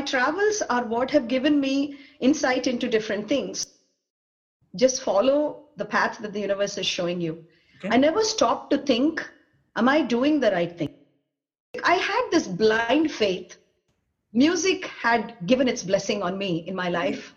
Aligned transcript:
travels 0.00 0.62
are 0.62 0.84
what 0.84 1.10
have 1.10 1.28
given 1.28 1.60
me 1.60 1.98
insight 2.20 2.66
into 2.66 2.88
different 2.88 3.28
things. 3.28 3.66
Just 4.74 5.02
follow 5.02 5.64
the 5.76 5.84
path 5.84 6.18
that 6.18 6.32
the 6.32 6.40
universe 6.40 6.78
is 6.78 6.86
showing 6.86 7.20
you. 7.20 7.44
Okay. 7.78 7.94
I 7.94 7.96
never 7.96 8.22
stopped 8.22 8.70
to 8.70 8.78
think, 8.78 9.26
am 9.76 9.88
I 9.88 10.02
doing 10.02 10.40
the 10.40 10.50
right 10.50 10.76
thing? 10.76 10.94
I 11.84 11.94
had 11.94 12.28
this 12.30 12.46
blind 12.46 13.12
faith. 13.12 13.56
Music 14.32 14.86
had 14.86 15.36
given 15.46 15.68
its 15.68 15.82
blessing 15.82 16.22
on 16.22 16.38
me 16.38 16.66
in 16.66 16.74
my 16.74 16.88
life. 16.88 17.34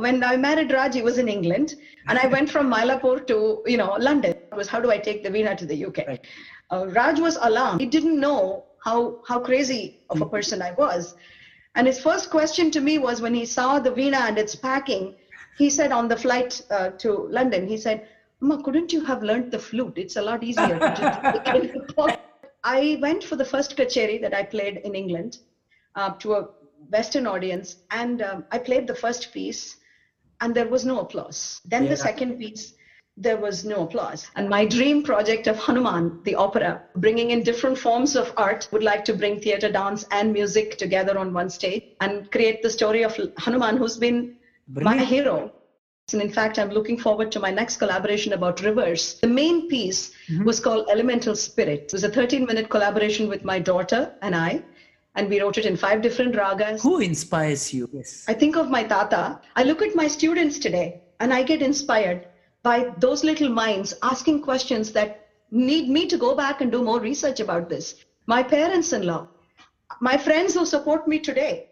When 0.00 0.22
I 0.22 0.36
married 0.36 0.72
Raj, 0.72 0.94
he 0.94 1.02
was 1.02 1.18
in 1.18 1.28
England, 1.28 1.76
and 2.08 2.18
I 2.18 2.26
went 2.26 2.50
from 2.50 2.70
Mylapore 2.70 3.26
to 3.26 3.62
you 3.66 3.76
know 3.76 3.96
London. 3.98 4.32
It 4.32 4.56
was 4.56 4.68
how 4.68 4.80
do 4.80 4.90
I 4.90 4.98
take 4.98 5.22
the 5.22 5.30
Veena 5.30 5.56
to 5.56 5.66
the 5.66 5.86
UK? 5.86 5.98
Right. 6.06 6.26
Uh, 6.70 6.86
Raj 6.88 7.20
was 7.20 7.38
alarmed. 7.40 7.80
He 7.80 7.86
didn't 7.86 8.18
know 8.18 8.64
how 8.84 9.22
how 9.26 9.40
crazy 9.40 10.00
of 10.10 10.20
a 10.20 10.24
hmm. 10.24 10.30
person 10.30 10.62
I 10.62 10.72
was, 10.72 11.14
and 11.74 11.86
his 11.86 12.00
first 12.00 12.30
question 12.30 12.70
to 12.72 12.80
me 12.80 12.98
was 12.98 13.22
when 13.22 13.34
he 13.34 13.46
saw 13.46 13.78
the 13.78 13.90
Veena 13.90 14.28
and 14.28 14.38
its 14.38 14.54
packing. 14.54 15.14
He 15.56 15.70
said 15.70 15.90
on 15.90 16.06
the 16.06 16.16
flight 16.16 16.60
uh, 16.70 16.90
to 17.02 17.28
London, 17.30 17.66
he 17.66 17.76
said, 17.76 18.06
"Mama, 18.40 18.62
couldn't 18.62 18.92
you 18.92 19.04
have 19.04 19.22
learned 19.22 19.50
the 19.50 19.58
flute? 19.58 19.96
It's 19.96 20.16
a 20.16 20.22
lot 20.22 20.44
easier." 20.44 20.78
I 22.64 22.98
went 23.00 23.24
for 23.24 23.36
the 23.36 23.44
first 23.44 23.76
kacheri 23.76 24.20
that 24.20 24.34
I 24.34 24.42
played 24.42 24.78
in 24.78 24.94
England 24.94 25.38
uh, 25.94 26.10
to 26.22 26.34
a 26.34 26.48
Western 26.90 27.26
audience, 27.26 27.76
and 27.90 28.22
um, 28.22 28.44
I 28.52 28.58
played 28.58 28.86
the 28.86 28.94
first 28.94 29.32
piece 29.32 29.76
and 30.40 30.54
there 30.54 30.68
was 30.68 30.84
no 30.84 31.00
applause. 31.00 31.60
Then 31.64 31.84
yeah. 31.84 31.90
the 31.90 31.96
second 31.96 32.38
piece, 32.38 32.74
there 33.16 33.36
was 33.36 33.64
no 33.64 33.82
applause. 33.82 34.30
And 34.36 34.48
my 34.48 34.64
dream 34.64 35.02
project 35.02 35.48
of 35.48 35.58
Hanuman, 35.58 36.20
the 36.22 36.36
opera, 36.36 36.82
bringing 36.96 37.32
in 37.32 37.42
different 37.42 37.76
forms 37.76 38.14
of 38.14 38.32
art, 38.36 38.68
would 38.70 38.84
like 38.84 39.04
to 39.06 39.14
bring 39.14 39.40
theater, 39.40 39.70
dance, 39.70 40.04
and 40.12 40.32
music 40.32 40.78
together 40.78 41.18
on 41.18 41.32
one 41.32 41.50
stage 41.50 41.84
and 42.00 42.30
create 42.30 42.62
the 42.62 42.70
story 42.70 43.02
of 43.02 43.18
Hanuman, 43.38 43.76
who's 43.76 43.96
been 43.96 44.36
Brilliant. 44.68 44.98
my 44.98 45.04
hero. 45.04 45.52
And 46.12 46.22
in 46.22 46.30
fact, 46.30 46.58
I'm 46.58 46.70
looking 46.70 46.98
forward 46.98 47.30
to 47.32 47.40
my 47.40 47.50
next 47.50 47.76
collaboration 47.76 48.32
about 48.32 48.62
rivers. 48.62 49.18
The 49.20 49.26
main 49.26 49.68
piece 49.68 50.12
mm-hmm. 50.28 50.44
was 50.44 50.58
called 50.58 50.88
Elemental 50.90 51.36
Spirit. 51.36 51.80
It 51.86 51.92
was 51.92 52.04
a 52.04 52.08
13 52.08 52.46
minute 52.46 52.70
collaboration 52.70 53.28
with 53.28 53.44
my 53.44 53.58
daughter 53.58 54.14
and 54.22 54.34
I 54.34 54.62
and 55.14 55.28
we 55.28 55.40
wrote 55.40 55.58
it 55.58 55.66
in 55.66 55.76
five 55.76 56.02
different 56.02 56.34
ragas. 56.34 56.80
Who 56.82 57.00
inspires 57.00 57.72
you? 57.72 57.88
Yes. 57.92 58.24
I 58.28 58.34
think 58.34 58.56
of 58.56 58.70
my 58.70 58.84
tata. 58.84 59.40
I 59.56 59.64
look 59.64 59.82
at 59.82 59.96
my 59.96 60.08
students 60.08 60.58
today 60.58 61.02
and 61.20 61.32
I 61.32 61.42
get 61.42 61.62
inspired 61.62 62.28
by 62.62 62.92
those 62.98 63.24
little 63.24 63.48
minds 63.48 63.94
asking 64.02 64.42
questions 64.42 64.92
that 64.92 65.28
need 65.50 65.88
me 65.88 66.06
to 66.06 66.18
go 66.18 66.34
back 66.34 66.60
and 66.60 66.70
do 66.70 66.82
more 66.82 67.00
research 67.00 67.40
about 67.40 67.68
this. 67.68 68.04
My 68.26 68.42
parents 68.42 68.92
in 68.92 69.06
law, 69.06 69.28
my 70.00 70.16
friends 70.16 70.54
who 70.54 70.66
support 70.66 71.08
me 71.08 71.18
today, 71.18 71.70